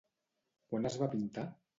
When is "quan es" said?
0.71-0.97